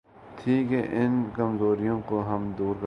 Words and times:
تھی 0.35 0.65
کہ 0.69 0.81
ان 0.91 1.23
کمزوریوں 1.33 1.99
کو 2.05 2.23
ہم 2.27 2.51
دور 2.57 2.75
کرتے۔ 2.75 2.79